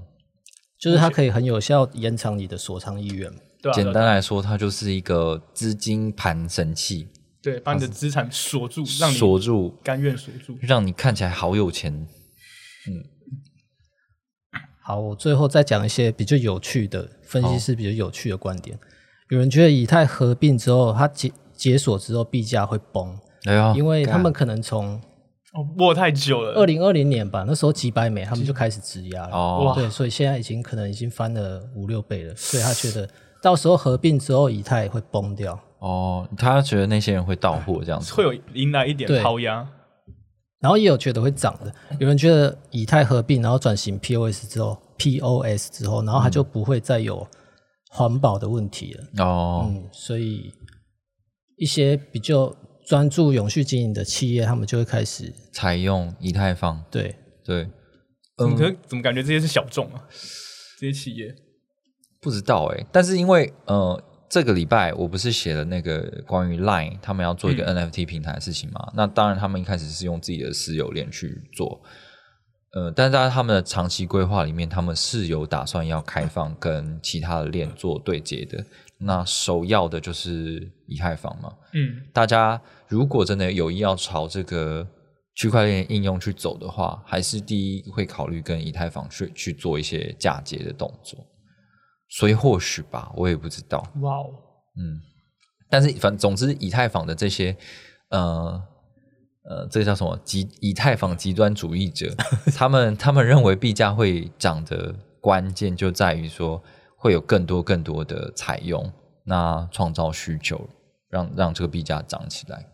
[0.80, 3.32] 就是它可以很有效延长你的锁仓意愿。
[3.62, 7.10] 对吧、简单来说，它就是一个资金盘神器，
[7.42, 10.58] 对，把你的资产锁住，让你锁住，甘愿锁住。
[10.62, 11.94] 让你看起来好有钱。
[12.88, 13.04] 嗯
[14.82, 18.80] 好，我最后再讲一些比较有趣的分析师比较有趣的观点。
[19.30, 25.02] 有人觉得以太合并之后，它解解锁之后币价会崩，哎呀，因为他干们可能从
[25.54, 26.54] 哦，握太久了。
[26.54, 29.36] 二零二零年吧，那时候几百美他们就开始质押了。
[29.36, 32.36] 哦，对，所以现在已经可能已经翻了五六倍了。
[32.36, 33.10] 所以他觉得
[33.42, 35.60] 到时候合并之后，以太会崩掉。
[35.80, 39.68] 哦，他觉得那些人会到货这样子，会有迎来一点抛压。
[40.60, 47.26] 然后也有觉得会涨的，有人觉得以太合并，然后转型 POS 之后，POS 之后，然后它就不会再有
[47.90, 49.24] 环保的问题了。
[49.24, 50.54] 哦，嗯，所以
[51.56, 52.54] 一些比较
[52.90, 56.84] 专注永续经营的企业，他们就会开始采用以太坊。
[56.90, 57.70] 对对，
[58.38, 60.04] 嗯，怎么感觉这些是小众啊？
[60.80, 61.36] 这些企业
[62.20, 64.04] 不知道哎，但是因为呃。
[64.32, 68.92] 这个礼拜我不是写了那个关于 Line 他们要做一个 NFT 平台的事情嘛？
[68.94, 71.82] 那当然他们一开始是用自己的私有链去做，
[72.74, 78.64] 呃，但是在他们的长期规划里面，他们是有打算要开放跟其他的链做对接的。
[79.00, 81.52] 那首要的就是以太坊嘛。
[81.74, 84.86] 嗯，大家如果真的有意要朝这个
[85.36, 91.20] 区块链应用去走的话，还是第一会考虑跟以太坊去去做一些嫁接的动作。
[92.10, 93.88] 所以或许吧，我也不知道。
[94.02, 94.26] 哇哦，
[94.76, 95.00] 嗯，
[95.70, 97.56] 但是反总之，以太坊的这些
[98.10, 98.62] 呃
[99.48, 102.12] 呃，这个叫什么极以太坊极端主义者，
[102.58, 106.62] 他们他们认为币价会涨的关键就在于说
[106.98, 108.92] 会有更多更多的采用，
[109.24, 110.68] 那创造需求，
[111.10, 112.66] 让让这个币价涨起来。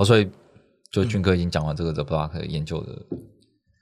[0.00, 0.26] 好，所以
[0.90, 3.06] 就俊哥已经讲完这个 The Block 研究的，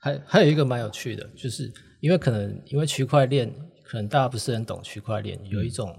[0.01, 1.71] 还还有一个蛮有趣的，就是。
[2.01, 3.53] 因为可能因为区块链，
[3.83, 5.93] 可能大家不是很懂区块链，有一种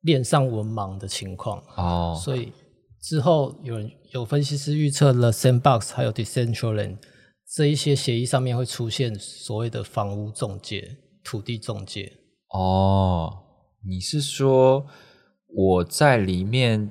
[0.00, 2.50] 链上文盲的情况哦，所以
[3.02, 6.96] 之后有人有分析师预测了，Sandbox 还有 Decentraland
[7.54, 12.10] 这一些协议上面会出现所谓的房屋中介、土地中介
[12.54, 13.30] 哦。
[13.86, 14.86] 你是说
[15.54, 16.90] 我在里面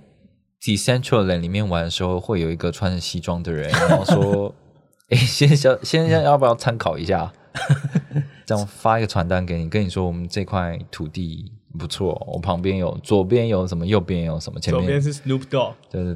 [0.62, 4.54] Decentraland 里面玩的时候，会有一个穿着西装的人，然后说
[5.10, 7.32] ：“哎，先生先生要不要参考一下？”
[8.46, 16.16] 这样发一个传单给你，跟你说我们这块土地不错，我旁边有，左边有什么，右边有什么，前面左边是 Snoop Dogg，对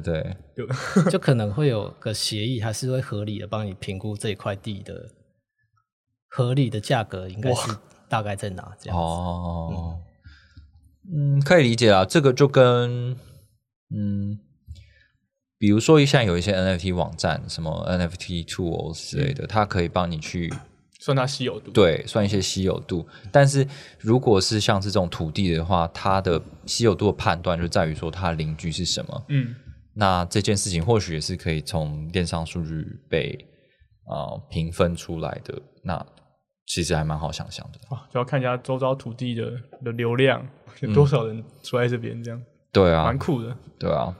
[0.54, 0.66] 对，
[1.10, 5.10] 就可能会有个协议，还是会合理的帮你评估这一块地的
[6.28, 7.72] 合理的价格，应该是
[8.08, 9.98] 大概在哪这样哦，
[11.12, 13.16] 嗯，可以理解啊，这个就跟
[13.90, 14.38] 嗯，
[15.58, 20.52] 比如说现在有一些 NFT 网站，什么 NFT Tools 之类的，它可以帮你去。
[21.00, 23.06] 算它稀有度，对，算一些稀有度。
[23.30, 23.66] 但是
[23.98, 29.26] 如果是像是这种土地的话，它的稀有度的判断就在于说它的邻居是什么。
[29.28, 29.54] 嗯，
[29.92, 33.36] 那这件事情或许也是可以从电商数据被
[34.06, 35.60] 啊评分出来的。
[35.82, 36.06] 那
[36.64, 37.94] 其实还蛮好想象的。
[37.94, 39.52] 啊，就要看一下周遭土地的
[39.84, 40.48] 的流量
[40.80, 42.42] 有多少人住在这边，这样
[42.74, 43.56] 对啊，蛮酷的。
[43.78, 44.14] 对啊。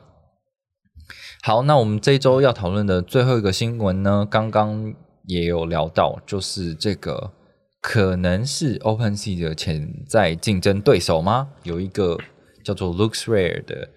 [1.42, 4.94] 好，那我们这一周要讨论的最后一个新闻呢，刚刚。
[5.26, 7.32] 也有聊到，就是这个
[7.80, 11.48] 可能是 OpenSea 的潜在竞争对手吗？
[11.62, 12.18] 有一个
[12.62, 13.88] 叫做 LooksRare 的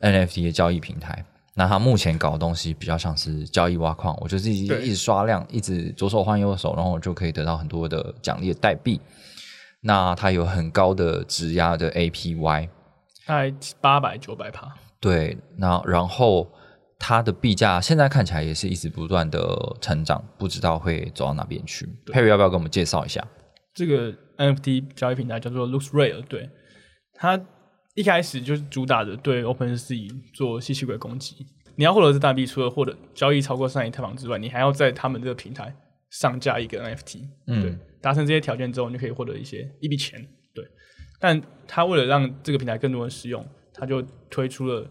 [0.00, 8.98] NFT 的交易平台，那它目前搞的东西比较像是交易挖矿，我就是一直一直刷量，一直左手换右手，然后我就可以得到很多的奖励的代币。
[9.82, 12.70] 那它有很高的质押的 APY，
[13.26, 14.74] 大概八百九百帕。
[15.00, 16.50] 对，那然后。
[17.04, 21.84] 它的币价现在看起来也是一直不断的成长，不知道会走到哪边去。
[22.06, 23.26] Perry 要不要给我们介绍一下？
[23.74, 26.48] 这个 NFT 交易平台叫做 LooksRare，对，
[27.14, 27.44] 它
[27.96, 31.44] 一开始就是主打的对 OpenSea 做吸血鬼攻击。
[31.74, 35.74] 你要获得这大币，除了获得交易超过上亿太坊之外，你还要在他们这个平台
[36.10, 37.28] 上架一个 NFT。
[37.48, 40.24] 嗯，对，达成这些条件之后，你就可以获得一些一笔钱。
[41.22, 44.86] 对，但他为了让这个平台更多人使用，他就推出了。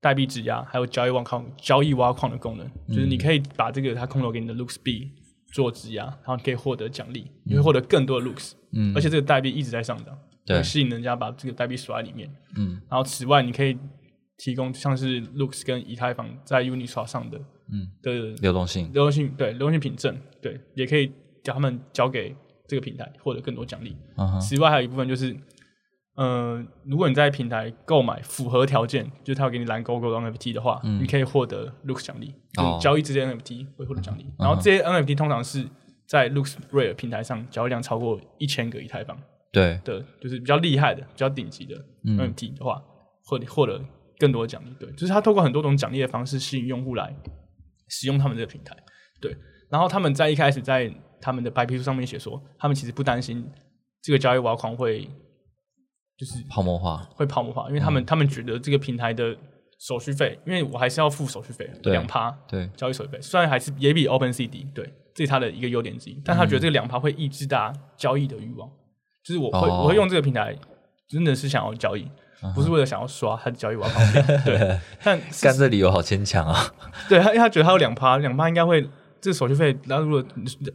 [0.00, 5.10] 代币质押，还有交易挖矿、交易挖矿的功能，就是你可以把这个他空投给你的 Looks 币
[5.52, 13.76] 做质押，然后可以获得奖励，你会获得更多的 Looks，嗯，而且这个代币一直在上涨，对，吸引人家把这个代币锁在里面，嗯，然后此外你可以
[14.36, 17.36] 提供像是 Looks 跟以太坊在 Uniswap 上的，
[17.72, 17.90] 嗯。
[18.00, 21.10] 的流动性，流动性对流动性凭证，对，也可以
[21.42, 22.36] 叫他们交给
[22.68, 23.96] 这个平台获得更多奖励，
[24.40, 25.36] 此外还有一部分就是。
[26.20, 34.26] 嗯，如果你在平台购买符合条件，就是他要给你蓝勾勾的 NFT 的话，你可以获得 Looks 奖励，就交易这些 NFT 会获得奖励。
[34.36, 35.64] 然后这些 NFT 通常是
[36.08, 39.16] 在 Looks Rare 平台上交易量超过一千个以太坊，
[39.52, 42.82] 对的，就是比较厉害的、比较顶级的 NFT 的话，
[43.24, 43.80] 会获得
[44.18, 44.74] 更多的奖励。
[44.80, 47.14] 对，就是他透过很多种奖励的方式吸引用户来
[47.86, 48.76] 使用他们这个平台。
[49.20, 49.36] 对，
[49.70, 53.48] 然后他们在一开始在他们的白皮书上面写说，他们其实不担心
[54.02, 55.08] 这个交易挖矿会。
[56.18, 59.36] 就是泡沫化，会泡沫化，因为他们他们觉得这个平台的
[59.78, 68.68] 手续费，因为我还是要付手续费两趴对，交易手续费，虽然还是也比 OpenSea 低，对，这是它的一个优点之一，但他觉得这个两趴会抑制大家交易的欲望，
[69.22, 69.82] 就是我会、哦。
[69.84, 70.56] 我会用这个平台
[71.08, 72.10] 真的是想要交易，
[72.52, 76.74] 不是为了想要刷他的交易我要方便，对，但 干这理由好牵强啊。
[77.08, 78.90] 对他，因为他觉得他有两趴，两趴应该会
[79.20, 80.24] 这个手续费，然后如果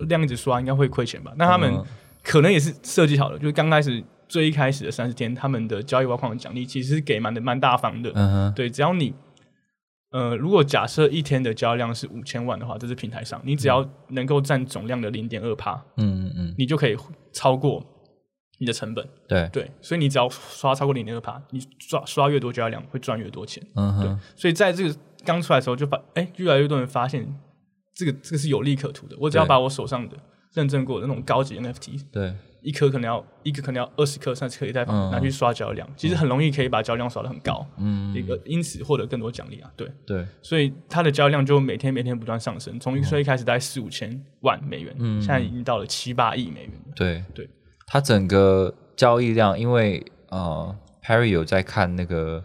[0.08, 1.34] 量一直刷，应该会亏钱吧？
[1.38, 1.86] 那他们嗯
[2.24, 8.12] 可能也是设计好了，就是刚开始最一开始的三十天，他们的交易挖矿的奖励其实是给蛮的蛮大方的。
[8.16, 9.14] 嗯哼，对，只要你
[10.12, 16.96] 呃，如果假设一天的交易量是五千万的话，这是平台上，你只要能够占总量的零点二趴，嗯嗯嗯，你就可以
[17.32, 17.84] 超过
[18.60, 19.04] 你的成本。
[19.28, 23.64] 对，对，所以你只要刷超过零点二趴，你刷刷越多交易量会赚越多钱。
[23.64, 27.28] 对嗯哼，，所以在这个刚出来的时候就发，哎、越来越多人发现
[27.94, 29.16] 这个这个是有利可图的。
[29.20, 30.18] 我只要把我手上的
[30.54, 35.12] 认证过的那种高级 NFT，对，一颗可能要一个可能要二十颗、三十颗以太坊嗯。
[35.12, 38.14] 拿去刷交易量，其实很容易可以把交易量刷得很高，嗯。
[38.16, 39.72] 一个因此获得更多奖励啊。
[39.76, 45.22] 对，对，所以它的交易量就每天每天不断上升，从最一开始大概四五千万美元，嗯。
[45.22, 46.72] 现在已经到了七八亿美元。
[46.72, 46.94] 了。
[46.96, 47.24] 对。
[47.34, 47.50] 对，
[47.88, 52.44] 它整个交易量，因为呃，Perry 有在看那个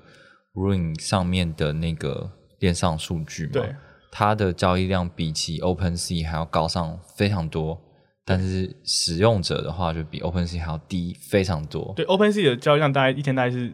[0.55, 3.75] Ruin 上面的那个链上数据嘛，对，
[4.19, 7.81] 它的交易量比起 OpenSea 还要高上非常多，
[8.25, 11.93] 但是使用者的话就比 OpenSea 还要低非常多。
[11.95, 13.73] 对，OpenSea 的交易量大概一天大概是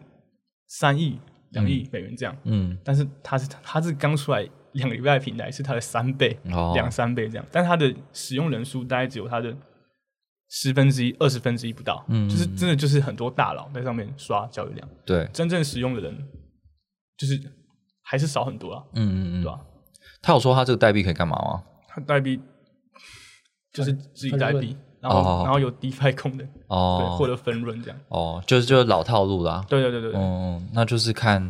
[0.67, 1.19] 三亿、
[1.49, 2.37] 两亿美元这样。
[2.43, 6.73] 嗯，但是它是它是刚出来两个礼拜的平台，是它的三倍、哦。
[6.75, 9.51] 两三倍这样，但它的使用人数大概只有它的
[10.51, 16.15] 十分之一、二十分之一不到，嗯就是真的就是很多大佬在上面刷交易量，对，真正使用的人
[17.17, 17.41] 就是
[18.03, 19.59] 还是少很多啊，嗯嗯嗯，对吧、
[20.25, 21.61] 他有说他这个代币可以干嘛吗？
[21.87, 22.41] 他代币
[23.71, 25.41] 就是自己代币，然后、哦。
[25.43, 29.63] 然后有 DeFi 功能，对，哦获得分润这样，哦，就是就是老套路啦。
[29.69, 30.11] 对对对对。
[30.13, 31.47] 对，嗯，那就是看，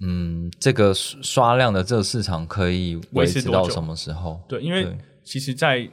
[0.00, 4.38] 嗯，这个刷刷量的这个市场可以维维持到什么时候？
[4.46, 5.88] 对，因为其实，在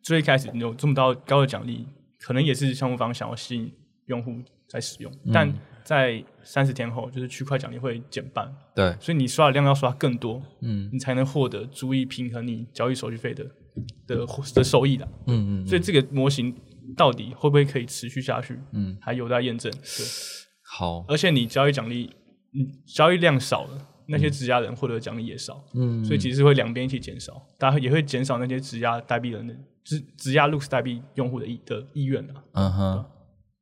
[0.00, 1.88] 最一开始有这么高高的奖励，
[2.20, 3.68] 可能也是项目方想要吸引
[4.06, 4.32] 用户
[4.68, 5.32] 在使用，嗯。
[5.32, 5.52] 但
[5.84, 10.88] 在三十天后，就是区块奖励会减半，对，所以你刷的量要刷更多，嗯。
[10.92, 13.44] 你才能获得足以平衡你交易手续费的
[14.06, 15.08] 的的收益的。
[15.26, 16.54] 嗯嗯，所以这个模型
[16.96, 18.58] 到底会不会可以持续下去？
[18.72, 19.70] 嗯，还有待验证。
[19.72, 20.06] 对，
[20.62, 22.10] 好，而且你交易奖励，
[22.52, 29.54] 你交易量少了，那些质押人获得的奖励也少，嗯，所以其实会两边一起减少，大家也会减少那些质押代币人的，
[29.84, 32.44] 质质押 Lux 代币用户的意的意愿啊。
[32.52, 33.04] 嗯哼，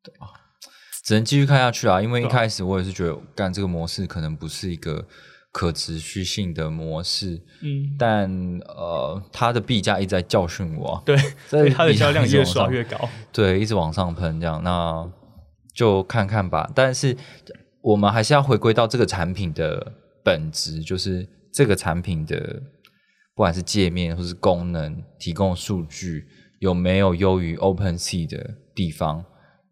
[0.03, 0.13] 对。
[0.19, 0.27] 啊，
[1.11, 5.05] 只能继续看下去啊，因为一开始我也是觉得干这个模式可能不是一个
[5.51, 8.31] 可持续性的模式，嗯，但
[8.65, 12.97] 呃，它的币价一直在教训我啊，对，所所以它的销量越往刷越高。
[13.33, 15.05] 对，一直往上喷这样，那
[15.75, 16.71] 就看看吧。
[16.77, 17.17] 但是
[17.83, 19.93] 我们还是要回归到这个产品的
[20.23, 22.63] 本质，就是这个产品的
[23.35, 26.25] 不管是界面或是功能提供数据
[26.61, 29.25] 有没有优于 OpenSea 的地方，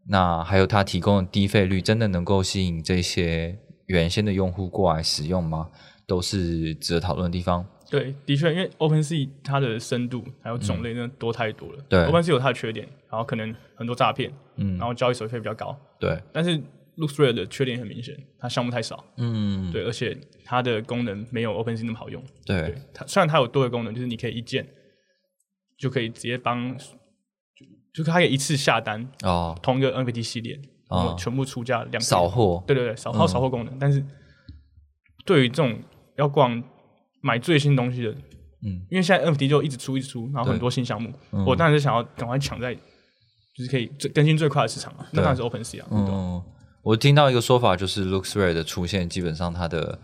[0.09, 5.71] 那还有它提供的低费率真的能够吸引这些原先的用户过来使用吗？
[6.07, 7.67] 都是值得讨论的地方。
[7.91, 11.85] 对，的确，因为 OpenSea 它的深度还有种类真的多太多了。
[11.89, 15.79] 对，OpenSea 有它的缺点，然后可能很多诈骗，嗯然后交易手续费比较高。
[15.99, 16.59] 对，但是
[16.97, 22.23] LuxRare 的缺点很明显，它项目太少，嗯，对，而且它的功能没有 OpenSea 那么好用。
[22.45, 24.67] 对对，它虽然它有多个功能，就是你可以一键
[25.79, 26.77] 就可以直接帮，
[27.99, 30.55] 就就是它可以一次下单哦，同一个 NFT 系列，
[30.89, 34.05] 然后哦全部出价两扫货，对对对，扫它有扫货功能，但是
[35.27, 35.77] 对于这种
[36.17, 36.63] 要逛
[37.21, 38.11] 买最新东西的，
[38.63, 46.43] 嗯，因为现在 NFT 就一直出一直出，然后很多新项目，嗯我当然是想要赶快抢在，就是可以最更新最快的市场嘛，那当然是 OpenSea 啊，嗯，
[46.83, 49.99] 我听到一个说法，就是 LooksRare 的出现，基本上它的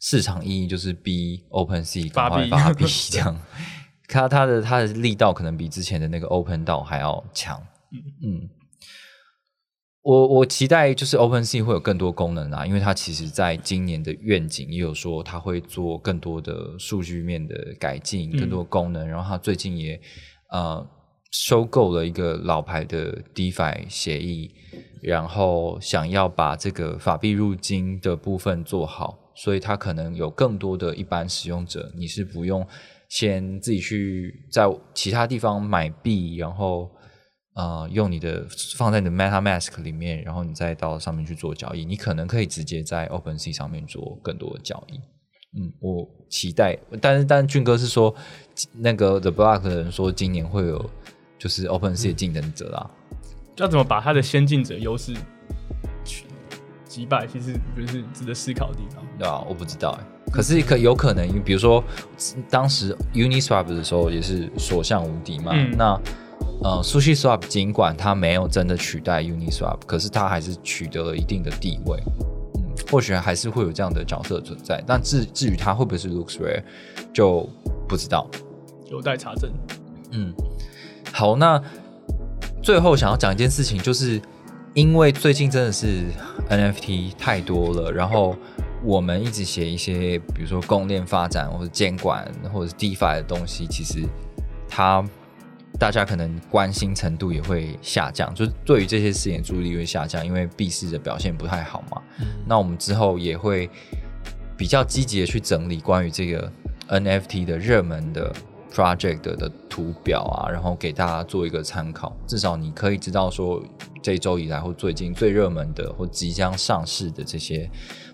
[0.00, 2.50] 市场意义就是逼 OpenSea 赶快发币。
[2.50, 3.34] 发币，这样。
[4.08, 7.62] 它它的它的力道可能比之前的那个 Open 道还要强。
[7.92, 8.48] 嗯
[10.02, 19.06] 我我期待就是 OpenSea 会有更多功能啊，因为它其实在今年的愿景也有说它会做更多的数据面的改进，更多功能。
[19.06, 20.00] 然后它最近也
[20.50, 20.88] 呃
[21.30, 24.50] 收购了一个老牌的 DeFi 协议，
[25.02, 32.66] 然后想要把这个法币入金的部分做好，所以它可能有更多的一般使用者，你是不用
[33.08, 36.90] 先自己去在其他地方买币，然后
[37.54, 38.46] 呃用你的
[38.76, 45.00] 放在你的 MetaMask 里面，然后你再到上面去做交易，你可能可以直接在 OpenSea 上面做更多的交易。
[45.58, 48.14] 嗯，我期待，但是但是俊哥是说
[48.74, 50.90] 那个 The Block 的人说今年会有
[51.38, 52.90] 就是 OpenSea 的竞争者啦。
[53.56, 55.14] 要怎么把他的先进者优势
[56.04, 56.26] 去
[56.84, 59.02] 击败，其实不是值得思考的地方。
[59.18, 61.82] 对啊，我不知道哎，可是可有可能，比如说
[62.50, 65.52] 当时 Uniswap 的时候也是所向无敌嘛。
[65.76, 66.00] 那
[66.62, 72.02] 呃，SushiSwap 尽管它没有真的取代 Uniswap，可是它还是取得了一定的地位。
[72.56, 76.62] 嗯，或许还是会有这样的角色存在，但至至于它会不会是 LooksRare，
[77.12, 77.48] 就
[77.88, 78.28] 不知道，
[78.90, 79.50] 有待查证。
[80.10, 80.32] 嗯，
[81.12, 81.62] 好，那
[82.62, 84.20] 最后想要讲一件事情，就是
[84.74, 86.04] 因为最近真的是
[86.50, 88.36] NFT 太多了，然后
[88.84, 94.04] 我们一直写一些，比如说供链发展或者监管或者是 DeFi 的东西，其实
[94.68, 95.04] 它
[95.78, 102.02] 大家可能关心程度也会下降，就是对于这些事情注意力会下降，因为币市的表现不太好嘛。
[102.46, 103.68] 那我们之后也会
[104.56, 106.50] 比较积极的去整理关于这个
[106.88, 108.32] NFT 的热门的。
[108.70, 113.60] project 的图表啊，然后给大家做一个参考，至少你可以知道说
[114.02, 117.68] 这一周以来或最近最热门的或即将上市的这些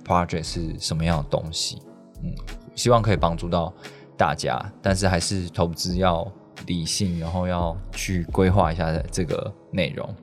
[0.04, 1.82] project 是什么样的东西。
[2.22, 2.34] 嗯，
[2.74, 3.72] 希望可以帮助到
[4.16, 6.30] 大家，但是还是投资要
[6.66, 10.14] 理性，然后要去规划一下这个内容。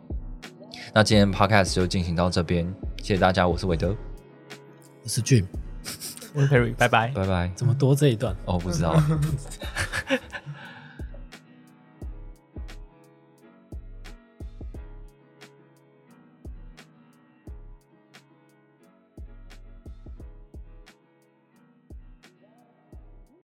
[0.93, 2.65] 那今天 podcast 就进行到这边，
[2.97, 3.95] 谢谢大家，我是韦德，
[5.03, 5.45] 我是俊，
[6.34, 7.51] 我是 Perry，拜拜，拜拜。
[7.55, 8.36] 怎么多这一段？
[8.45, 8.95] 哦，不知道。